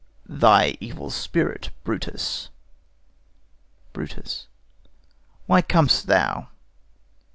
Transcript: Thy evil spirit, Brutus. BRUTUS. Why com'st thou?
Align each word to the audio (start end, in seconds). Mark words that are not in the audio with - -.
Thy 0.25 0.77
evil 0.79 1.11
spirit, 1.11 1.69
Brutus. 1.83 2.49
BRUTUS. 3.93 4.47
Why 5.45 5.61
com'st 5.61 6.07
thou? 6.07 6.49